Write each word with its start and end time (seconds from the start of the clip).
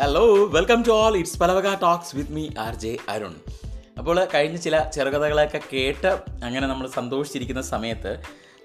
Hello 0.00 0.22
welcome 0.46 0.82
to 0.82 0.90
all 0.90 1.16
it's 1.16 1.38
Palavaka 1.40 1.74
talks 1.74 2.16
with 2.16 2.32
me 2.32 2.48
R 2.58 2.74
J 2.74 2.96
Arun 3.08 3.34
അപ്പോൾ 3.98 4.16
കഴിഞ്ഞ 4.34 4.56
ചില 4.56 4.76
ചെറുകഥകളൊക്കെ 4.94 5.60
കേട്ട് 5.72 6.10
അങ്ങനെ 6.44 6.66
നമ്മൾ 6.66 6.86
സന്തോഷിച്ചിരിക്കുന്ന 6.88 7.62
സമയത്ത് 7.62 8.12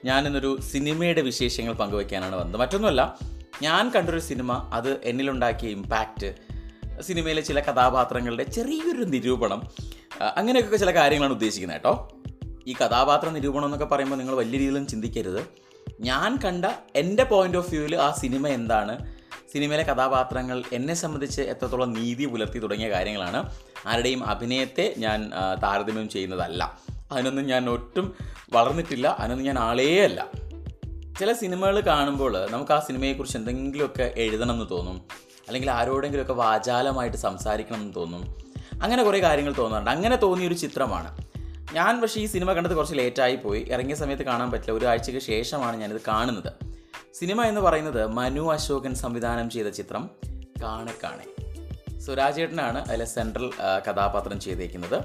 ഞാനിന്നൊരു 0.06 0.52
സിനിമയുടെ 0.72 1.22
വിശേഷങ്ങൾ 1.22 1.74
പങ്കുവയ്ക്കാനാണ് 1.74 2.36
വന്നത്. 2.36 2.58
മറ്റൊന്നുമല്ല 2.62 3.20
ഞാൻ 3.62 3.92
കണ്ടൊരു 3.96 4.20
സിനിമ 4.20 4.70
അത് 4.74 5.02
എന്നിലുണ്ടാക്കിയ 5.04 5.70
ഇമ്പാക്റ്റ് 5.70 6.32
സിനിമയിലെ 7.02 7.42
ചില 7.42 7.60
കഥാപാത്രങ്ങളുടെ 7.60 8.44
ചെറിയൊരു 8.44 9.04
നിരൂപണം 9.04 9.62
അങ്ങനെയൊക്കെ 10.36 10.78
ചില 10.78 10.94
കാര്യങ്ങളാണ് 10.96 11.34
ഉദ്ദേശിക്കുന്നത് 11.34 11.78
കേട്ടോ. 11.78 11.94
ഈ 12.68 12.76
കഥാപാത്ര 12.82 13.30
നിരൂപണം 13.30 13.66
എന്നൊക്കെ 13.66 13.86
പറയുമ്പോൾ 13.86 14.16
നിങ്ങൾ 14.16 14.36
വലിയ 14.36 14.58
രീതിയിലും 14.60 14.88
ചിന്തിക്കരുത്. 14.88 15.42
ഞാൻ 16.00 16.40
കണ്ട 16.46 16.66
എന്റെ 16.96 17.24
പോയിന്റ് 17.24 17.58
ഓഫ് 17.58 17.70
വ്യൂവിൽ 17.70 17.96
ആ 17.96 18.12
സിനിമ 18.24 18.48
എന്താണ് 18.48 19.19
സിനിമയിലെ 19.52 19.84
കഥാപാത്രങ്ങൾ 19.84 20.64
എന്നെ 20.74 20.94
സംബന്ധിച്ച് 20.94 21.42
എത്രത്തോളം 21.42 21.94
നീതി 21.94 22.26
പുലർത്തി 22.26 22.60
തുടങ്ങിയ 22.60 22.90
കാര്യങ്ങളാണ് 22.90 23.52
ആരുടെയും 23.86 24.26
അഭിനയത്തെ 24.26 24.96
ഞാൻ 24.98 25.32
താരതമ്യം 25.64 26.10
ചെയ്യുന്നതല്ല. 26.10 26.80
അതിനൊന്നും 27.12 27.46
ഞാൻ 27.46 27.70
ഒട്ടും 27.70 28.16
വളർന്നിട്ടില്ല 28.54 29.16
അതിനൊന്നും 29.20 29.46
ഞാൻ 29.46 29.60
ആളേ 29.60 30.04
അല്ല 30.04 30.28
ചില 31.20 31.34
സിനിമകൾ 31.34 31.80
കാണുമ്പോൾ 31.80 32.48
നമുക്ക് 32.52 32.72
ആ 32.72 32.80
സിനിമയെക്കുറിച്ച് 32.80 33.38
എന്തെങ്കിലുമൊക്കെ 33.38 34.14
എഴുതണം 34.16 34.54
എന്ന് 34.54 34.70
തോന്നും. 34.70 35.02
അല്ലെങ്കിൽ 35.48 35.72
ആരോടെങ്കിലുമൊക്കെ 35.72 36.34
വാചാലമായിട്ട് 36.34 37.18
സംസാരിക്കണം 37.18 37.82
എന്ന് 37.82 37.96
തോന്നും. 37.96 38.36
അങ്ങനെ 38.82 39.04
കുറേ 39.04 39.22
കാര്യങ്ങൾ 39.22 39.54
തോന്നാറുണ്ട്. 39.58 39.92
അങ്ങനെ 39.92 40.16
തോന്നിയൊരു 40.16 40.54
ചിത്രമാണ്. 40.54 41.18
ഞാൻ 41.74 42.02
പക്ഷേ 42.02 42.22
ഈ 42.22 42.26
സിനിമ 42.26 42.54
കണ്ടത് 42.54 42.76
കുറച്ച് 42.76 42.96
ലേറ്റായി 42.96 43.36
പോയി. 43.36 43.66
ഇറങ്ങിയ 43.70 43.96
സമയത്ത് 43.96 44.24
കാണാൻ 44.24 44.52
പറ്റില്ല. 44.52 44.72
ഒരു 44.72 44.86
ആഴ്ചയ്ക്ക് 44.86 45.22
ശേഷമാണ് 45.22 45.78
ഞാനിത് 45.78 46.02
കാണുന്നത്. 46.08 46.69
സിനിമ 47.20 47.44
എന്ന് 47.44 47.62
പറയുന്നത് 47.62 48.08
മനു 48.08 48.52
അശോകൻ 48.52 48.96
സംവിധാനം 48.96 49.50
ചെയ്ത 49.50 49.68
ചിത്രം 49.68 50.10
കാണെ 50.62 50.94
കാണെ. 51.04 51.26
സുരാജേട്ടനാണ് 52.00 52.90
അതിലെ 52.90 53.06
സെൻട്രൽ 53.06 53.52
കഥാപാത്രം 53.88 54.40
ചെയ്തേക്കുന്നത്. 54.40 55.04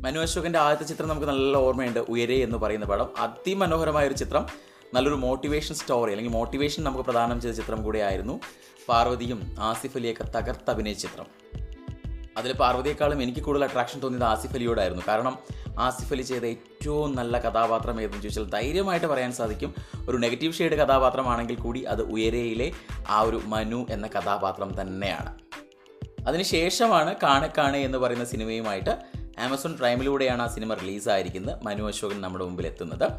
മനു 0.00 0.20
അശോകന്റെ 0.20 0.58
ആദ്യത്തെ 0.58 0.84
ചിത്രം 0.84 1.08
നമുക്ക് 1.08 1.26
നല്ല 1.26 1.56
ഓർമ്മയുണ്ട് 1.56 2.00
ഉയരെ 2.00 2.34
എന്ന് 2.34 2.58
പറയുന്ന 2.58 2.86
പടം. 2.86 3.08
അതിമനോഹരമായ 3.18 4.06
ഒരു 4.06 4.14
ചിത്രം 4.14 4.46
നല്ലൊരു 4.94 5.16
മോട്ടിവേഷൻ 5.16 5.74
സ്റ്റോറി 5.74 6.10
അല്ലെങ്കിൽ 6.10 6.32
മോട്ടിവേഷൻ 6.32 6.84
നമുക്ക് 6.84 7.04
പ്രദാനം 7.04 7.40
ചെയ്ത 7.40 7.54
ചിത്രം 7.54 7.82
കൂടെ 7.82 7.98
ആയിരുന്നു. 7.98 8.40
പാർവതിയും 8.88 9.56
ആസിഫ് 9.58 9.96
അലിയൊക്കെ 9.96 10.24
തകർത്ത് 10.24 10.70
അഭിനയിച്ച 10.70 11.02
ചിത്രം. 11.02 11.26
അതിൽ 12.40 12.52
പാർവതിയെക്കാളും 12.52 13.22
എനിക്ക് 13.22 13.40
കൂടുതൽ 13.40 13.64
അട്രാക്ഷൻ 13.64 14.00
തോന്നിയത് 14.00 14.24
ആസിഫ് 14.24 14.54
അലിയോടായിരുന്നു. 14.54 15.02
കാരണം 15.08 15.38
ആസിഫ് 15.78 16.12
അലി 16.12 16.22
ചെയ്ത 16.22 16.44
ഏറ്റവും 16.44 17.16
നല്ല 17.16 17.38
കഥാപാത്രം 17.38 18.00
ഏതെന്ന് 18.00 18.22
ചോദിച്ചാൽ 18.22 18.44
ധൈര്യമായിട്ട് 18.44 19.06
പറയാൻ 19.06 19.32
സാധിക്കും. 19.32 19.74
ഒരു 20.08 20.16
നെഗറ്റീവ് 20.16 20.52
ഷെയ്ഡ് 20.52 20.72
കഥാപാത്രമാണെങ്കിൽ 20.72 21.54
കൂടി 21.54 21.82
അത് 21.82 22.02
ഉയരയിലെ 22.02 22.72
ആ 23.08 23.20
ഒരു 23.20 23.40
മനു 23.44 23.86
എന്ന 23.90 24.06
കഥാപാത്രം 24.06 24.80
തന്നെയാണ്. 24.80 25.38
അതിനുശേഷമാണ് 26.26 27.14
കാണെ 27.58 27.78
എന്ന് 27.78 27.98
പറയുന്ന 27.98 28.24
സിനിമയുമായിട്ട് 28.24 28.90
ആമസോൺ 29.38 29.76
പ്രൈമിലൂടെയാണ് 29.76 30.42
ആ 30.42 30.46
സിനിമ 30.46 30.74
റിലീസായിരിക്കുന്നത്. 30.74 31.62
മനു 31.62 31.84
അശോകൻ 31.84 32.20
നമ്മുടെ 32.20 32.44
മുമ്പിൽ 32.44 32.66
എത്തുന്നത്. 32.66 33.12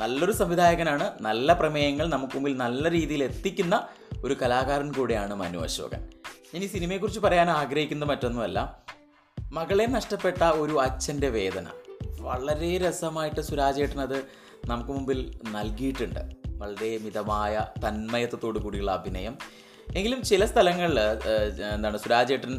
നല്ലൊരു 0.00 0.32
സംവിധായകനാണ്. 0.32 1.10
നല്ല 1.20 1.52
പ്രമേയങ്ങൾ 1.52 2.06
നമുക്ക് 2.08 2.34
മുമ്പിൽ 2.34 2.56
നല്ല 2.56 2.90
രീതിയിൽ 2.90 3.24
എത്തിക്കുന്ന 3.24 3.88
ഒരു 4.24 4.36
കലാകാരൻ 4.42 4.92
കൂടെയാണ് 4.92 5.34
മനു 5.34 5.58
അശോകൻ. 5.58 6.08
ഈ 6.54 6.66
സിനിമയെക്കുറിച്ച് 6.66 7.20
പറയാൻ 7.20 7.50
ആഗ്രഹിക്കുന്ന 7.50 8.04
മറ്റൊന്നുമല്ല. 8.04 8.84
മകളെ 9.52 9.86
നഷ്ടപ്പെട്ട 9.86 10.42
ഒരു 10.44 10.80
അച്ഛന്റെ 10.80 11.28
വേദന. 11.28 11.66
വളരെ 12.20 12.78
രസമായിട്ട് 12.78 13.40
സുരാജേട്ടൻ 13.40 14.00
അത് 14.00 14.24
നമുക്ക് 14.66 14.90
മുമ്പിൽ 14.90 15.40
നൽകിയിട്ടുണ്ട്. 15.52 16.20
വളരെ 16.46 16.98
മിതമായ 16.98 17.66
തന്മയത്വത്തോടു 17.88 18.58
കൂടിയുള്ള 18.58 18.90
അഭിനയം. 18.90 19.38
എങ്കിലും 19.94 20.22
ചില 20.22 20.44
സ്ഥലങ്ങളിൽ 20.44 20.98
എന്താണ് 21.74 21.98
സുരാജ് 21.98 22.32
ഏട്ടൻ 22.32 22.54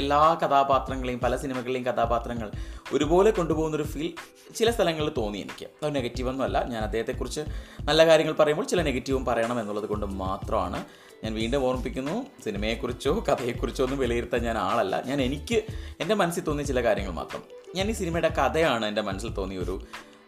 എല്ലാ 0.00 0.38
കഥാപാത്രങ്ങളെയും 0.42 1.20
പല 1.20 1.36
സിനിമകളിലെയും 1.36 1.86
കഥാപാത്രങ്ങൾ 1.86 2.50
ഒരുപോലെ 2.92 3.30
കൊണ്ടുപോകുന്നൊരു 3.30 3.86
ഫീൽ 3.92 4.12
ചില 4.54 4.70
സ്ഥലങ്ങളിൽ 4.70 5.10
തോന്നി 5.18 5.38
എനിക്ക്. 5.38 5.66
അത് 5.82 5.96
നെഗറ്റീവൊന്നുമല്ല 5.96 6.58
ഞാൻ 6.72 6.82
അദ്ദേഹത്തെക്കുറിച്ച് 6.82 7.40
നല്ല 7.80 8.06
കാര്യങ്ങൾ 8.06 8.34
പറയുമ്പോൾ 8.40 8.66
ചില 8.72 8.82
നെഗറ്റീവും 8.82 9.24
പറയണം 9.24 9.60
എന്നുള്ളത് 9.60 9.88
കൊണ്ട് 9.92 10.06
മാത്രമാണ് 10.06 10.84
ഞാൻ 11.24 11.34
വീണ്ടും 11.34 11.64
ഓർമ്മിപ്പിക്കുന്നു. 11.66 12.26
സിനിമയെക്കുറിച്ചോ 12.44 13.24
കഥയെക്കുറിച്ചോ 13.28 13.84
ഒന്നും 13.84 13.98
വിലയിരുത്താൻ 13.98 14.42
ഞാൻ 14.42 14.58
ആളല്ല. 14.58 15.02
ഞാൻ 15.06 15.20
എനിക്ക് 15.22 15.62
എന്റെ 16.00 16.14
മനസ്സിൽ 16.14 16.44
തോന്നിയ 16.44 16.66
ചില 16.66 16.84
കാര്യങ്ങൾ 16.84 17.12
മാത്രം. 17.12 17.42
ഞാൻ 17.74 17.90
ഈ 17.90 17.92
സിനിമയുടെ 17.92 18.28
കഥയാണ് 18.40 18.86
എന്റെ 18.86 19.02
മനസ്സിൽ 19.02 19.32
തോന്നിയ 19.34 19.58
ഒരു 19.58 19.82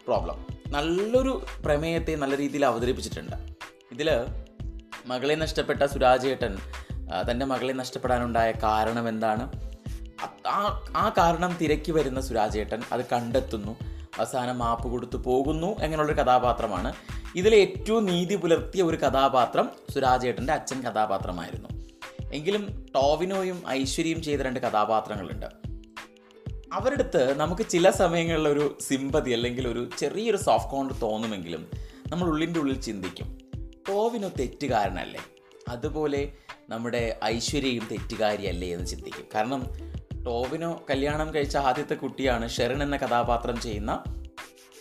പ്രോബ്ലം 0.07 0.45
നല്ലൊരു 0.75 1.41
പ്രമേയത്തെ 1.65 2.15
നല്ല 2.15 2.37
രീതിയിൽ 2.37 2.65
അവതരിപ്പിച്ചിട്ടുണ്ട്. 2.65 3.37
ഇതിൽ 3.95 4.09
മകളെ 5.07 5.35
നഷ്ടപ്പെട്ട 5.35 5.83
സുരാജേട്ടൻ 5.83 6.57
തന്റെ 7.31 7.45
മകളെ 7.45 7.73
നഷ്ടപ്പെടാനുണ്ടായ 7.73 8.51
കാരണം 8.63 9.09
എന്താണ്? 9.09 9.51
ആ 10.47 10.83
ആ 10.95 11.13
കാരണം 11.17 11.57
തിരക്കി 11.61 11.91
വരുന്ന 11.91 12.21
സുരാജേട്ടൻ 12.21 12.81
അത് 12.91 13.05
കണ്ടെത്തുന്നു. 13.05 13.71
അവസാനം 14.17 14.57
മാപ്പ് 14.57 14.87
കൊടുത്തു 14.87 15.17
പോകുന്നു 15.17 15.67
അങ്ങനെയുള്ളൊരു 15.67 16.21
കഥാപാത്രമാണ്. 16.21 16.93
ഇതിലെ 17.35 17.57
ഏറ്റവും 17.57 18.05
നീതി 18.05 18.35
പുലർത്തിയ 18.35 18.83
ഒരു 18.83 18.97
കഥാപാത്രം 18.97 19.69
സുരാജേട്ടന്റെ 19.93 20.53
അച്ഛൻ 20.53 20.81
കഥാപാത്രമായിരുന്നു. 20.81 21.69
എങ്കിലും 22.33 22.85
ടോവിനോയും 22.95 23.63
ഐശ്വര്യയും 23.69 24.21
ചെയ്ത 24.21 24.41
രണ്ട് 24.41 24.59
കഥാപാത്രങ്ങളുണ്ട്. 24.59 25.45
അവരുടെ 26.73 27.03
അടുത്ത് 27.03 27.39
നമുക്ക് 27.39 27.67
ചില 27.67 27.89
സമയങ്ങളിലൊരു 27.89 28.77
സിമ്പതി 28.81 29.31
അല്ലെങ്കിൽ 29.31 29.67
ഒരു 29.67 29.89
ചെറിയൊരു 29.97 30.37
സോഫ്റ്റ് 30.37 30.71
കോണ്ട് 30.71 30.93
തോന്നുമെങ്കിലും 31.01 31.67
നമ്മൾ 32.07 32.27
ഉള്ളിന്റെ 32.27 32.59
ഉള്ളിൽ 32.59 32.81
ചിന്തിക്കും. 32.81 33.46
ടോവിനോ 33.97 34.29
തെറ്റുകാരനല്ലേ? 34.39 35.19
അതുപോലെ 35.67 36.31
നമ്മുടെ 36.69 37.19
ഐശ്വര്യയും 37.23 37.87
തെറ്റുകാരിയല്ലേ 37.91 38.73
എന്ന് 38.73 38.85
ചിന്തിക്കും. 38.85 39.25
കാരണം 39.35 39.67
ടോവിനോ 40.25 40.81
കല്യാണം 40.89 41.33
കഴിച്ച 41.33 41.57
ആദ്യത്തെ 41.57 41.95
കുട്ടിയാണ് 41.95 42.49
ഷെറിൻ 42.49 42.83
എന്ന 42.83 42.97
കഥാപാത്രം 42.97 43.61
ചെയ്യുന്ന 43.61 44.03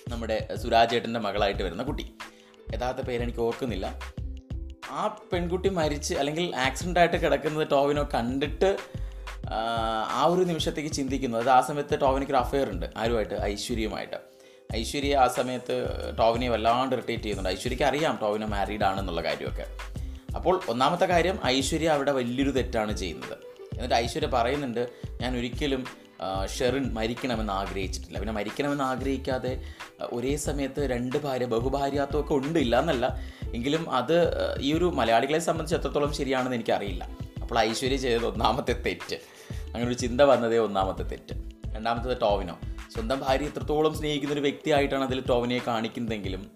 നമ്മുടെ 0.08 0.48
സുരാജേട്ടന്റെ 0.54 1.20
മകളായിട്ട് 1.20 1.62
വരുന്ന 1.62 1.82
കുട്ടി. 1.82 2.14
യഥാർത്ഥ 2.74 3.00
പേരെനിക്ക് 3.00 3.38
ഓർക്കുന്നില്ല. 3.38 4.00
ആ 4.90 5.20
പെൺകുട്ടി 5.32 5.68
മരിച്ച് 5.68 6.14
അല്ലെങ്കിൽ 6.14 6.56
ആക്സിഡന്റ് 6.56 7.00
ആയിട്ട് 7.00 7.16
കിടക്കുന്നത് 7.16 7.68
ടോവിനോ 7.70 8.08
കണ്ടിട്ട് 8.14 8.76
ആ, 10.10 10.24
ഒരു 10.26 10.44
നിമിഷത്തേക്ക് 10.44 10.90
ചിന്തിക്കുന്നു. 10.90 11.38
അത് 11.38 11.48
ആ 11.48 11.60
സമയത്ത് 11.60 12.00
ടോവിനോക്ക് 12.00 12.32
ഒരു 12.32 12.38
അഫെയർ 12.38 12.70
ഉണ്ട്. 12.70 12.86
ആരുമായിട്ട്? 12.96 13.34
ഐശ്വര്യയുമായിട്ട്. 13.34 14.35
ഐശ്വര്യ 14.74 15.16
ആ 15.16 15.28
സമയത്ത് 15.28 15.86
ടോവിനെ 16.18 16.48
വല്ലാണ്ട് 16.48 16.94
ഇറിറ്റേറ്റ് 16.94 17.22
ചെയ്യുന്നുണ്ട്. 17.22 17.50
ഐശ്വര്യക്ക് 17.50 17.84
അറിയാം 17.84 18.18
ടോവിന് 18.22 18.44
മാരീഡ് 18.44 18.84
ആണെന്നുള്ള 18.84 19.22
കാര്യമൊക്കെ. 19.24 19.66
അപ്പോൾ 20.36 20.60
ഒന്നാമത്തെ 20.68 21.04
കാര്യം 21.04 21.38
ഐശ്വര്യ 21.46 21.88
അവിടെ 21.88 22.12
വലിയൊരു 22.12 22.50
തെറ്റാണ് 22.50 22.96
ചെയ്യുന്നത്. 22.96 23.38
എന്നിട്ട് 23.72 23.94
ഐശ്വര്യ 23.94 24.26
പറയുന്നുണ്ട് 24.26 24.88
ഞാൻ 25.20 25.36
ഒരിക്കലും 25.36 25.86
ഷെറിൻ 26.58 26.94
മരിക്കണമെന്ന് 26.94 27.52
ആഗ്രഹിച്ചിട്ടില്ല. 27.52 28.18
പിന്നെ 28.18 28.32
മരിക്കണമെന്ന് 28.32 28.84
ആഗ്രഹിക്കാതെ 28.84 29.62
ഒരേ 30.02 30.36
സമയത്ത് 30.36 30.90
രണ്ട് 30.90 31.18
ഭാര്യ 31.18 31.44
ബഹുഭാര്യാത്വം 31.44 32.20
ഒക്കെ 32.20 32.34
ഉണ്ട് 32.34 32.58
ഇല്ല 32.58 32.80
എന്നല്ല. 32.80 33.20
എങ്കിലും 33.54 33.90
അത് 33.90 34.16
ഈ 34.60 34.72
ഒരു 34.72 34.84
മലയാളികളെ 34.84 35.38
സംബന്ധിച്ച് 35.38 35.76
എത്രത്തോളം 35.76 36.12
ശരിയാണെന്ന് 36.12 36.56
എനിക്കറിയില്ല. 36.56 37.08
അപ്പോൾ 37.42 37.58
ഐശ്വര്യ 37.58 37.96
ചെയ്തത് 37.96 38.26
ഒന്നാമത്തെ 38.26 38.72
തെറ്റ്. 38.72 39.16
അങ്ങനെ 39.52 39.86
ഒരു 39.86 39.94
ചിന്ത 39.94 40.20
വന്നതേ 40.20 40.58
ഒന്നാമത്തെ 40.58 41.02
തെറ്റ്. 41.02 41.34
രണ്ടാമത്തത് 41.74 42.20
ടോവിനോ. 42.22 42.60
സ്വന്തം 42.94 43.20
ഭാര്യ 43.20 43.44
എത്രത്തോളം 43.44 43.94
സ്നേഹിക്കുന്ന 43.94 44.34
ഒരു 44.34 44.40
വ്യക്തിയായിട്ടാണ് 44.40 45.04
അതിൽ 45.04 45.22
ടോവിനെ 45.28 45.60
കാണിക്കുന്നതെങ്കിലും 45.66 46.50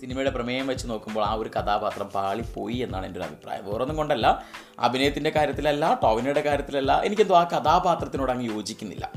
സിനിമയുടെ 0.00 0.30
പ്രമേയം 0.30 0.66
വെച്ച് 0.66 0.90
നോക്കുമ്പോൾ 0.90 1.24
ആ 1.24 1.32
ഒരു 1.32 1.48
കഥാപാത്രം 1.48 2.06
പാളിപ്പോയി 2.06 2.74
എന്നാണ് 2.74 3.06
എന്റെ 3.06 3.20
ഒരു 3.20 3.26
അഭിപ്രായം. 3.26 3.64
വേറൊന്നും 3.64 3.96
കൊണ്ടല്ല. 3.96 4.44
അഭിനയത്തിന്റെ 4.78 5.30
കാര്യത്തിലല്ല 5.30 6.00
ടോവിനയുടെ 6.02 6.40
കാര്യത്തിലല്ല. 6.40 7.02
എനിക്കെന്തോ 7.04 7.34
ആ 7.36 7.44
കഥാപാത്രത്തിനോട് 7.44 8.30
അങ്ങ് 8.30 8.44
യോജിക്കുന്നില്ല. 8.44 9.12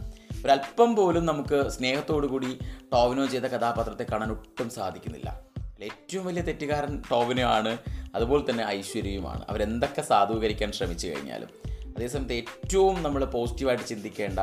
ഒരല്പം 0.45 0.95
പോലും 0.95 1.25
നമുക്ക് 1.25 1.69
സ്നേഹത്തോടു 1.69 2.27
കൂടി 2.27 2.59
ടോവിനോ 2.93 3.25
ചെയ്ത 3.25 3.43
കഥാപാത്രത്തെ 3.43 4.05
കാണാൻ 4.11 4.31
ഒട്ടും 4.31 4.69
സാധിക്കുന്നില്ല. 4.69 5.41
ഏറ്റവും 5.83 6.25
വലിയ 6.25 6.41
തെറ്റുകാരൻ 6.41 7.03
ടോവിനോ 7.11 7.47
ആണ് 7.47 7.77
അതുപോലെ 8.15 8.51
തന്നെ 8.51 8.65
ഐശ്വര്യയുമാണ്. 8.67 9.45
അവരെന്തൊക്കെ 9.49 10.01
സാധൂകരിക്കാൻ 10.01 10.71
ശ്രമിച്ചു 10.71 11.07
കഴിഞ്ഞാലും. 11.07 11.49
അതേസമയത്ത് 11.97 12.33
ഏറ്റവും 12.33 13.03
നമ്മൾ 13.03 13.25
പോസിറ്റീവായിട്ട് 13.25 13.83
ചിന്തിക്കേണ്ട 13.83 14.39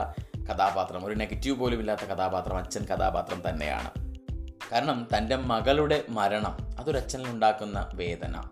കഥാപാത്രം 0.50 1.04
ഒരു 1.04 1.14
നെഗറ്റീവ് 1.14 1.58
പോലും 1.58 1.80
ഇല്ലാത്ത 1.80 2.00
കഥാപാത്രം 2.00 2.56
അച്ഛൻ 2.56 2.84
കഥാപാത്രം 2.84 3.42
തന്നെയാണ്. 3.48 3.90
കാരണം 4.72 5.06
തന്റെ 5.16 5.36
മകളുടെ 5.36 6.04
മരണം 6.08 6.56
അതൊരച്ഛനിൽ 6.78 7.28
ഉണ്ടാക്കുന്ന 7.28 7.90
വേദന. 7.94 8.42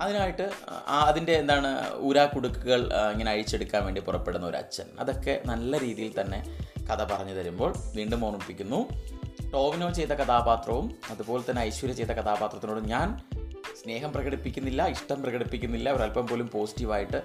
അതിനായിട്ട് 0.00 0.50
അതിന്റെ 0.88 1.32
എന്താണ് 1.32 1.98
ഊരാ 2.00 2.26
കുടുക്കുകൾ 2.26 2.90
ഇങ്ങനെ 3.12 3.30
അഴിച്ചെടുക്കാൻ 3.30 3.84
വേണ്ടി 3.84 4.00
പുറപ്പെടുന്ന 4.00 4.46
ഒരു 4.46 4.56
അച്ഛൻ. 4.56 4.84
അതൊക്കെ 5.00 5.42
നല്ല 5.46 5.80
രീതിയിൽ 5.80 6.20
തന്നെ 6.20 6.56
കഥ 6.90 7.04
പറഞ്ഞു 7.04 7.34
തരുമ്പോൾ 7.34 7.74
വീണ്ടും 7.94 8.24
ഓർമ്മിപ്പിക്കുന്നു. 8.24 8.88
ടോവിനോ 9.52 9.90
ചെയ്ത 9.90 10.08
കഥാപാത്രവും 10.08 10.94
അതുപോലെ 11.10 11.50
തന്നെ 11.50 11.62
ഐശ്വര്യ 11.62 11.94
ചെയ്ത 11.94 12.08
കഥാപാത്രത്തിനോട് 12.08 12.88
ഞാൻ 12.88 13.18
സ്നേഹം 13.82 14.12
പ്രകടിപ്പിക്കുന്നില്ല 14.12 14.86
ഇഷ്ടം 14.86 15.22
പ്രകടിപ്പിക്കുന്നില്ല 15.22 15.92
ഒരല്പം 15.92 16.26
പോലും 16.26 16.50
പോസിറ്റീവായിട്ട് 16.54 17.16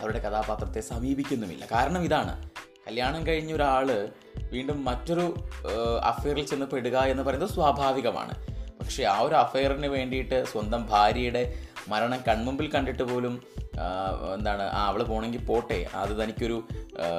അവരുടെ 0.00 0.18
കഥാപാത്രത്തെ 0.18 0.80
സമീപിക്കുന്നുമില്ല. 0.80 1.66
കാരണം 1.72 2.02
ഇതാണ് 2.02 2.51
കല്യാണം 2.92 3.22
കഴിഞ്ഞ 3.26 3.52
ഒരാൾ 3.52 3.88
വീണ്ടും 4.52 4.78
മറ്റൊരു 4.84 5.22
അഫെയറിൽ 6.04 6.44
ചെന്ന് 6.46 6.66
പെടുക 6.66 6.96
എന്ന് 7.12 7.22
പറയുന്നത് 7.22 7.50
സ്വാഭാവികമാണ്. 7.50 8.34
പക്ഷേ 8.80 9.02
ആ 9.12 9.14
ഒരു 9.18 9.34
അഫെയറിന് 9.34 9.86
വേണ്ടിയിട്ട് 9.86 10.38
സ്വന്തം 10.52 10.82
ഭാര്യയുടെ 10.90 11.42
മരണം 11.88 12.20
കൺമുമ്പിൽ 12.28 12.66
കണ്ടിട്ട് 12.74 13.02
പോലും 13.02 13.34
എന്താണ് 14.34 14.62
ആ 14.62 14.82
അവൾ 14.88 15.02
പോണെങ്കിൽ 15.02 15.42
പോട്ടെ 15.46 15.78
അത് 15.94 16.12
തനിക്കൊരു 16.22 16.58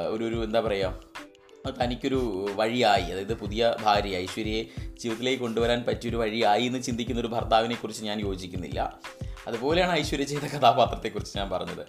ഒരു 0.10 0.24
ഒരു 0.24 0.44
എന്താ 0.44 0.60
പറയുക 0.60 1.72
തനിക്കൊരു 1.82 2.20
വഴിയായി 2.56 3.08
അതായത് 3.12 3.34
പുതിയ 3.34 3.74
ഭാര്യ 3.84 4.16
ഐശ്വര്യയെ 4.18 4.64
ജീവിതത്തിലേക്ക് 5.02 5.42
കൊണ്ടുവരാൻ 5.42 5.82
പറ്റിയൊരു 5.88 6.18
വഴിയായി 6.18 6.66
എന്ന് 6.66 6.82
ചിന്തിക്കുന്ന 6.82 7.22
ഒരു 7.22 7.34
ഭർത്താവിനെ 7.36 7.76
കുറിച്ച് 7.76 8.04
ഞാൻ 8.04 8.20
യോജിക്കുന്നില്ല. 8.20 8.80
അതുപോലെയാണ് 9.48 9.92
ഐശ്വര്യ 9.92 10.24
ചെയ്ത 10.24 10.46
കഥാപാത്രത്തെക്കുറിച്ച് 10.56 11.34
ഞാൻ 11.38 11.50
പറഞ്ഞത്. 11.50 11.84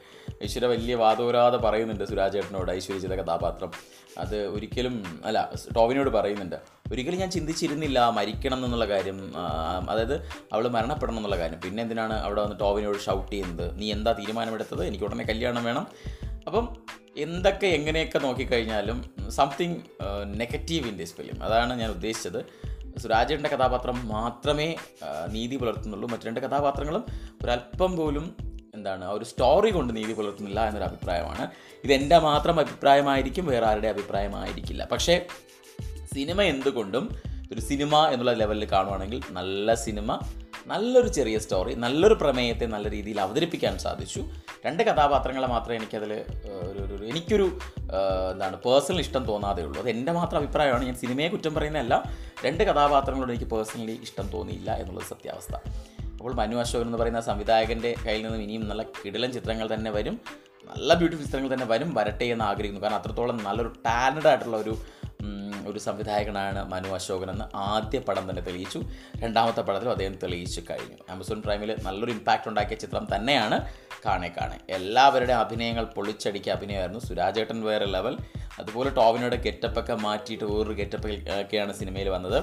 ഐശ്വര്യ 0.45 0.67
വലിയ 0.67 0.95
വാദോരാതെ 0.95 1.57
പറയുന്നുണ്ട് 1.57 2.05
സുരാജേട്ടനോട് 2.05 2.71
ഐശ്വര്യ 2.73 3.01
ചെയ്ത 3.01 3.17
കഥാപാത്രം. 3.21 3.71
അത് 4.19 4.37
ഒരിക്കലും 4.47 4.97
അല്ല 5.25 5.39
ടോവിനോട് 5.77 6.11
പറയുന്നുണ്ട്. 6.11 6.57
ഒരിക്കലും 6.93 7.19
ഞാൻ 7.19 7.31
ചിന്തിച്ചിരുന്നില്ല 7.31 8.09
മരിക്കണം 8.09 8.65
എന്നുള്ള 8.65 8.87
കാര്യം 8.87 9.19
അതായത് 9.91 10.17
അവൾ 10.53 10.69
മരണപ്പെടണം 10.69 11.17
എന്നുള്ള 11.17 11.39
കാര്യം. 11.39 11.61
പിന്നെ 11.65 11.83
എന്തിനാണ് 11.83 12.13
അവിടെ 12.27 12.41
വന്ന് 12.43 12.59
ടോവിനോട് 12.61 12.99
ഷൗട്ട് 13.07 13.31
ചെയ്യുന്നത്? 13.33 13.79
നീ 13.79 13.93
എന്താ 13.93 14.13
തീരുമാനമെടുത്തത്? 14.13 14.85
എനിക്ക് 14.85 15.05
ഉടനെ 15.05 15.25
കല്യാണം 15.25 15.65
വേണം. 15.65 15.87
അപ്പം 16.47 16.65
എന്തൊക്കെ 17.17 17.67
എങ്ങനെയൊക്കെ 17.67 18.19
നോക്കിക്കഴിഞ്ഞാലും 18.19 18.99
something 19.31 19.77
negative 20.43 20.89
in 20.89 20.97
this 20.97 21.15
film 21.15 21.37
അതാണ് 21.43 21.73
ഞാൻ 21.81 21.91
ഉദ്ദേശിച്ചത്. 21.91 22.41
സുരാജേട്ടന്റെ 23.03 23.51
കഥാപാത്രം 23.57 24.09
മാത്രമേ 24.09 24.77
നീതി 25.33 25.57
പുലർത്തുന്നുള്ളൂ. 25.57 26.09
മറ്റു 26.09 26.27
രണ്ട് 26.29 26.41
കഥാപാത്രങ്ങളും 26.41 27.05
ഒരല്പം 27.43 27.97
പോലും 27.97 28.27
എന്താണ് 28.75 29.05
ഒരു 29.05 29.25
സ്റ്റോറി 29.25 29.71
കൊണ്ട് 29.71 29.97
നീതി 29.97 30.13
പുലർത്തുന്നില്ല 30.13 30.61
എന്നൊരു 30.69 30.85
അഭിപ്രായമാണ്. 30.85 31.45
ഇതെന്റെ 31.85 32.19
മാത്രം 32.19 32.61
അഭിപ്രായമായിരിക്കും 32.61 33.47
വേറെ 33.47 33.67
ആരുടെ 33.67 33.89
അഭിപ്രായമായിരിക്കില്ല. 33.89 34.89
പക്ഷേ 34.93 35.27
സിനിമ 36.15 36.43
എന്തുകൊണ്ടും 36.43 37.05
ഒരു 37.53 37.61
സിനിമ 37.61 38.09
എന്നുള്ള 38.09 38.33
ലെവലിൽ 38.33 38.67
കാണുവാണെങ്കിൽ 38.73 39.21
നല്ല 39.31 39.75
സിനിമ 39.75 40.19
നല്ലൊരു 40.67 41.09
ചെറിയ 41.09 41.39
സ്റ്റോറി 41.39 41.75
നല്ലൊരു 41.75 42.15
പ്രമേയത്തെ 42.15 42.67
നല്ല 42.67 42.91
രീതിയിൽ 42.91 43.21
അവതരിപ്പിക്കാൻ 43.21 43.79
സാധിച്ചു. 43.79 44.21
രണ്ട് 44.67 44.83
കഥാപാത്രങ്ങളെ 44.83 45.47
മാത്രമേ 45.47 45.77
എനിക്കതിൽ 45.77 46.13
ഒരു 46.71 46.84
ഒരു 47.05 47.11
എനിക്കൊരു 47.11 47.59
എന്താണ് 48.33 48.57
പേഴ്സണൽ 48.57 49.01
ഇഷ്ടം 49.01 49.25
തോന്നാതെ 49.25 49.63
ഉള്ളൂ. 49.65 49.81
അത് 49.81 49.91
എന്റെ 49.91 50.13
മാത്രം 50.13 50.39
അഭിപ്രായമാണ്. 50.39 50.85
ഞാൻ 50.85 50.95
സിനിമയെ 50.95 51.29
കുറ്റം 51.29 51.55
പറയുന്നതല്ല. 51.55 52.03
രണ്ട് 52.45 52.65
കഥാപാത്രങ്ങളോട് 52.65 53.33
എനിക്ക് 53.33 53.51
പേഴ്സണലി 53.51 53.99
ഇഷ്ടം 54.03 54.27
തോന്നിയില്ല 54.29 54.71
എന്നുള്ളത് 54.75 55.05
സത്യാവസ്ഥ. 55.05 55.55
അപ്പോൾ 56.13 56.35
മനു 56.35 56.57
അശോകൻ 56.57 56.87
എന്ന് 56.87 56.99
പറയുന്ന 56.99 57.21
സംവിധായകന്റെ 57.21 57.95
കയ്യിൽ 58.07 58.23
നിന്നും 58.23 58.43
ഇനിയും 58.43 58.69
നല്ല 58.69 58.83
കിടിലൻ 58.83 59.33
ചിത്രങ്ങൾ 59.33 59.75
തന്നെ 59.75 59.91
വരും. 59.91 60.21
നല്ല 60.77 60.95
ബ്യൂട്ടിഫുൾ 60.95 61.25
ചിത്രങ്ങൾ 61.25 61.55
തന്നെ 61.55 61.67
വരും. 61.67 61.95
വരട്ടെ 61.95 62.25
എന്ന് 62.25 62.45
ആഗ്രഹിക്കുന്നു. 62.45 62.87
കാരണം 62.87 62.97
അത്രത്തോളം 62.97 63.45
നല്ലൊരു 63.45 63.73
ടാലന്റഡ് 63.87 64.29
ആയിട്ടുള്ള 64.29 64.57
ഒരു 64.57 64.77
ഒരു 65.67 65.79
സംവിധായകനാണ് 65.79 66.69
മനു 66.69 66.89
അശോകൻ 66.89 67.31
എന്ന് 67.31 67.45
ആദ്യ 67.57 67.99
പടം 67.99 68.31
തന്നെ 68.31 68.43
തെളിയിച്ചു. 68.43 68.83
രണ്ടാമത്തെ 69.19 69.61
പടത്തിലും 69.61 69.91
അദ്ദേഹം 69.91 70.15
തെളിയിച്ചു 70.15 70.63
കഴിഞ്ഞു. 70.71 70.97
ആമസോൺ 71.11 71.43
പ്രൈമിൽ 71.43 71.77
നല്ലൊരു 71.83 72.13
ഇമ്പാക്റ്റ് 72.13 72.49
ഉണ്ടാക്കിയ 72.49 72.77
ചിത്രം 72.77 73.07
തന്നെയാണ്. 73.17 73.61
കാണെ 74.07 74.29
കാണെ 74.39 74.57
എല്ലാവരുടെയും 74.77 75.41
അഭിനയങ്ങൾ 75.45 75.85
പൊളിച്ചടിക്കുക 75.97 76.53
അഭിനയമായിരുന്നു. 76.57 77.01
സുരാജേട്ടൻ 77.09 77.59
വേറെ 77.69 77.87
ലെവൽ 77.95 78.17
അതുപോലെ 78.59 78.91
ടോവിനോയുടെ 78.99 79.39
ഗെറ്റപ്പൊക്കെ 79.47 79.95
മാറ്റിയിട്ട് 80.07 80.47
വേറൊരു 80.53 80.77
ഗെറ്റപ്പ് 80.81 81.09
ഒക്കെയാണ് 81.41 81.73
സിനിമയിൽ 81.81 82.09
വന്നത്. 82.17 82.39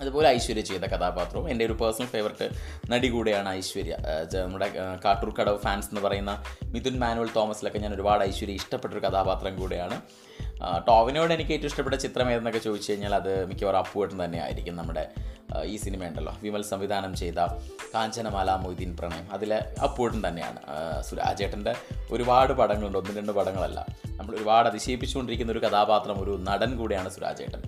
അതുപോലെ 0.00 0.26
ഐശ്വര്യ 0.36 0.62
ചെയ്ത 0.68 0.84
കഥാപാത്രവും. 0.92 1.46
എന്റെ 1.52 1.64
ഒരു 1.68 1.74
പേഴ്സണൽ 1.80 2.08
ഫേവററ്റ് 2.12 2.46
നടി 2.92 3.08
കൂടെയാണ് 3.14 3.48
ഐശ്വര്യ. 3.60 3.94
നമ്മുടെ 4.34 4.68
കാട്ടൂർ 5.04 5.30
കടവ് 5.38 5.58
ഫാൻസ് 5.64 5.88
എന്ന് 5.92 6.02
പറയുന്ന 6.06 6.32
മിഥുൻ 6.74 6.96
മാനുവൽ 7.02 7.30
തോമസിലൊക്കെ 7.36 7.80
ഞാൻ 7.84 7.94
ഒരുപാട് 7.98 8.22
ഐശ്വര്യ 8.30 8.60
ഇഷ്ടപ്പെട്ടൊരു 8.60 9.02
കഥാപാത്രം 9.06 9.54
കൂടെയാണ്. 9.56 9.98
ടോവിനോട് 10.88 11.32
എനിക്ക് 11.34 11.52
ഏറ്റവും 11.52 11.70
ഇഷ്ടപ്പെട്ട 11.70 11.96
ചിത്രം 11.96 12.30
ഏതെന്നൊക്കെ 12.30 12.58
ചോദിച്ചു 12.58 12.90
കഴിഞ്ഞാൽ 12.92 13.14
അത് 13.14 13.46
മിക്കവാറും 13.46 13.78
അപ്പുവേട്ടൻ 13.78 14.24
തന്നെയായിരിക്കും 14.24 14.76
നമ്മുടെ 14.76 15.04
ഈ 15.64 15.76
സിനിമ 15.76 16.08
ഉണ്ടല്ലോ. 16.08 16.32
വിമൽ 16.42 16.62
സംവിധാനം 16.62 17.16
ചെയ്ത 17.16 17.34
കാഞ്ചനമാല 17.94 18.50
മൊയ്തീൻ 18.54 18.96
പ്രണയം. 18.96 19.32
അതിലെ 19.32 19.58
അപ്പുവേട്ടൻ 19.82 20.28
തന്നെയാണ് 20.28 20.60
സുരാജേട്ടന്റെ 21.02 21.74
ഒരുപാട് 22.10 22.52
പടങ്ങളുണ്ട്. 22.52 22.98
ഒന്ന് 22.98 23.16
രണ്ട് 23.18 23.32
പടങ്ങളല്ല. 23.32 23.86
നമ്മൾ 24.16 24.36
ഒരുപാട് 24.36 24.68
അതിശയിപ്പിച്ചുകൊണ്ടിരിക്കുന്ന 24.68 25.52
ഒരു 25.52 25.58
കഥാപാത്രം 25.58 26.22
ഒരു 26.24 26.38
നടൻ 26.48 26.76
കൂടിയാണ് 26.76 27.08
സുരാജേട്ടൻ 27.08 27.62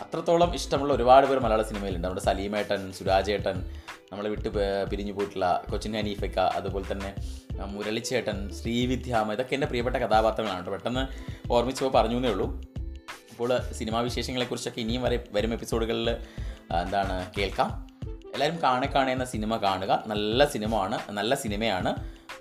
അത്രത്തോളം 0.00 0.54
ഇഷ്ടമുള്ള 0.54 0.94
ഒരുപാട് 0.94 1.26
പേർ 1.26 1.38
മലയാള 1.38 1.62
സിനിമയിലുണ്ട്. 1.62 2.06
നമ്മുടെ 2.08 2.24
സലീമേട്ടൻ 2.24 2.92
സുരാജേട്ടൻ 2.92 3.56
നമ്മളെ 4.12 4.28
വിട്ട് 4.30 4.48
പിരിഞ്ഞു 4.90 5.12
പോയിട്ടുള്ള 5.12 5.64
കൊച്ചിൻ 5.70 5.96
അനീഫക്ക 5.96 6.38
അതുപോലെ 6.38 6.92
തന്നെ 6.92 7.14
മുരളിച്ചേട്ടൻ 7.64 8.54
ശ്രീവിദ്യാമ 8.54 9.32
ഇതൊക്കെ 9.32 9.54
എന്റെ 9.54 9.66
പ്രിയപ്പെട്ട 9.66 9.96
കഥാപാത്രങ്ങളാണ് 9.96 10.66
പെട്ടെന്ന് 10.66 11.04
ഓർമ്മിച്ചപ്പോൾ 11.52 11.98
പറഞ്ഞു 11.98 12.16
എന്നേ 12.16 12.30
ഉള്ളൂ. 12.30 12.46
അപ്പോൾ 13.30 13.58
സിനിമാ 13.72 14.00
വിശേഷങ്ങളെക്കുറിച്ചൊക്കെ 14.00 14.80
ഇനിയും 14.80 15.02
വരെ 15.02 15.24
വരും 15.32 15.52
എപ്പിസോഡുകളിൽ 15.52 16.10
എന്താണ് 16.80 17.32
കേൾക്കാം. 17.38 17.70
എല്ലാവരും 18.34 18.62
കാണെ 18.62 18.86
കാണേ 18.86 19.12
എന്ന 19.12 19.24
സിനിമ 19.24 19.56
കാണുക. 19.56 20.04
നല്ല 20.06 20.44
സിനിമയാണ് 20.44 20.98
നല്ല 21.10 21.34
സിനിമയാണ്. 21.34 21.94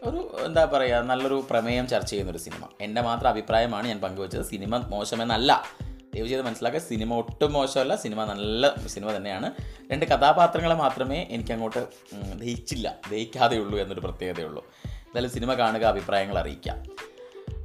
ഒരു 0.04 0.38
എന്താ 0.46 0.66
പറയുക 0.66 0.96
നല്ലൊരു 0.96 1.44
പ്രമേയം 1.50 1.88
ചർച്ച 1.88 2.10
ചെയ്യുന്നൊരു 2.10 2.38
സിനിമ. 2.38 2.68
എന്റെ 2.82 3.02
മാത്രം 3.02 3.30
അഭിപ്രായമാണ് 3.30 3.88
ഞാൻ 3.88 4.02
പങ്കുവച്ചത്. 4.02 4.46
സിനിമ 4.46 4.78
മോശമെന്നല്ല. 4.78 5.64
ദയവ് 6.14 6.28
ചെയ്ത് 6.28 6.42
മനസ്സിലാക്കുക. 6.42 6.82
സിനിമ 6.82 7.14
ഒട്ടും 7.14 7.54
മോശമല്ല. 7.54 7.96
സിനിമ 7.96 8.26
നല്ല 8.26 8.74
സിനിമ 8.88 9.16
തന്നെയാണ്. 9.16 9.52
രണ്ട് 9.92 10.06
കഥാപാത്രങ്ങളെ 10.06 10.76
മാത്രമേ 10.76 11.28
എനിക്ക് 11.30 11.52
അങ്ങോട്ട് 11.52 11.88
ദഹിച്ചില്ല. 12.36 12.96
ദഹിക്കാതെ 13.12 13.58
ഉള്ളൂ 13.58 13.80
എന്നൊരു 13.80 14.00
പ്രത്യേകതയുള്ളൂ. 14.00 14.66
എന്തായാലും 14.86 15.32
സിനിമ 15.32 15.54
കാണുക 15.54 15.84
അഭിപ്രായങ്ങൾ 15.84 16.40
അറിയിക്കാം. 16.40 16.84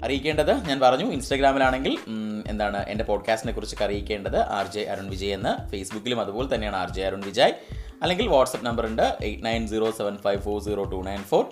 അറിയിക്കേണ്ടത് 0.04 0.68
ഞാൻ 0.68 0.80
പറഞ്ഞു 0.80 1.12
ഇൻസ്റ്റാഗ്രാമിലാണെങ്കിൽ 1.12 1.98
എന്താണ് 2.46 2.86
എന്റെ 2.88 3.04
പോഡ്കാസ്റ്റിനെ 3.04 3.52
കുറിച്ചൊക്കെ 3.52 3.84
അറിയിക്കേണ്ടത് 3.84 4.38
ആർ 4.38 4.66
ജെ 4.66 4.80
അരുൺ 4.80 5.10
വിജയ് 5.10 5.32
എന്ന്. 5.32 5.68
ഫേസ്ബുക്കിലും 5.68 6.20
അതുപോലെ 6.20 6.54
തന്നെയാണ് 6.54 6.76
ആർ 6.76 6.90
ജെ 6.90 7.02
അരുൺ 7.02 7.20
വിജയ്. 7.20 7.52
അല്ലെങ്കിൽ 8.02 8.28
വാട്സപ്പ് 8.28 8.66
നമ്പർ 8.66 8.86
ഉണ്ട് 8.86 9.16
eight 9.22 9.46
nine 9.46 9.68
zero 9.68 9.90
seven 9.90 10.16
five 10.16 10.42
four 10.42 10.62
zero 10.62 10.82
two 10.82 10.96
nine 10.96 11.22
four. 11.22 11.44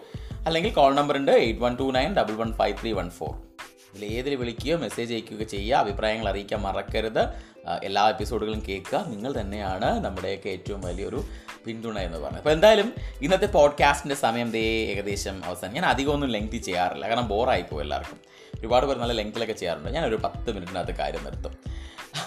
അല്ലെങ്കിൽ 0.47 0.73
കോൾ 0.73 0.95
നമ്പർ 0.95 1.17
ഉണ്ട് 1.17 1.33
eight 1.33 1.61
one 1.61 1.77
two 1.77 1.83
nine 1.83 2.15
double 2.15 2.35
one 2.35 2.53
five 2.53 2.77
three 2.83 2.93
one 2.93 3.11
four. 3.11 3.46
ഇതിൽ 3.97 4.05
ഏതിൽ 4.05 4.35
വിളിക്കുകയോ 4.35 4.77
മെസ്സേജ് 4.79 5.15
അയക്കുകയോ 5.15 5.45
ചെയ്യുക 5.45 5.77
അഭിപ്രായങ്ങൾ 5.77 6.29
അറിയിക്കാൻ 6.29 6.61
മറക്കരുത്. 6.61 7.23
എല്ലാ 7.83 8.09
എപ്പിസോഡുകളും 8.09 8.63
കേൾക്കുക. 8.69 9.05
നിങ്ങൾ 9.09 9.41
തന്നെയാണ് 9.41 10.05
നമ്മുടെയൊക്കെ 10.05 10.49
ഏറ്റവും 10.49 10.81
വലിയൊരു 10.81 11.25
പിന്തുണ 11.65 11.99
എന്ന് 11.99 12.19
പറയുന്നത് 12.19 12.37
അപ്പോൾ 12.37 12.51
എന്തായാലും 12.51 12.93
ഇന്നത്തെ 13.23 13.47
പോഡ്കാസ്റ്റിന്റെ 13.47 14.15
സമയം 14.15 14.51
ദേ 14.51 14.61
ഏകദേശം 14.61 15.45
അവസാനം. 15.45 15.75
ഞാൻ 15.75 15.87
അധികമൊന്നും 15.87 16.31
ലെങ്തി 16.31 16.57
ചെയ്യാറില്ല. 16.57 17.09
കാരണം 17.09 17.29
ബോറായിപ്പോൾ 17.29 17.83
എല്ലാവർക്കും. 17.83 18.19
ഒരുപാട് 18.61 18.87
പേർ 18.87 18.99
നല്ല 18.99 19.13
ലെങ്തിലൊക്കെ 19.13 19.55
ചെയ്യാറുണ്ട്. 19.55 19.91
ഞാൻ 19.91 20.05
ഒരു 20.07 20.17
പത്ത് 20.25 20.53
മിനിറ്റിനകത്ത് 20.53 20.97
കാര്യം 20.97 21.25
നിർത്തും. 21.25 21.76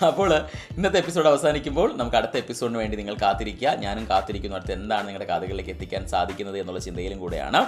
അപ്പോൾ 0.07 0.35
ഇന്നത്തെ 0.71 0.97
എപ്പിസോഡ് 0.97 1.27
അവസാനിക്കുമ്പോൾ 1.27 1.97
നമുക്ക് 1.97 2.17
അടുത്ത 2.17 2.37
എപ്പിസോഡിന് 2.37 2.77
വേണ്ടി 2.77 2.97
നിങ്ങൾ 2.97 3.15
കാത്തിരിക്കുക. 3.21 3.67
ഞാനും 3.67 4.09
കാത്തിരിക്കുന്നു. 4.09 4.57
അടുത്ത് 4.57 4.73
എന്താണ് 4.73 5.07
നിങ്ങളുടെ 5.07 5.33
കഥകളിലേക്ക് 5.33 5.69
എത്തിക്കാൻ 5.69 6.07
സാധിക്കുന്നത് 6.07 6.59
എന്നുള്ള 6.59 6.79
ചിന്തയിലും 6.79 7.19
കൂടെയാണ്. 7.19 7.65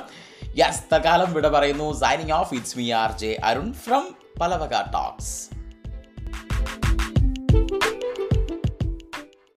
യെസ് 0.58 0.84
തൽക്കാലം 0.94 1.32
ഇവിടെ 1.32 1.50
പറയുന്നു. 1.50 1.94
Signing 1.94 2.32
off 2.32 2.54
it's 2.54 2.78
me 2.78 2.90
R 2.90 3.12
J 3.12 3.38
Arun 3.44 3.74
from 3.74 4.16
Palavaka 4.42 4.82
talks 4.92 5.62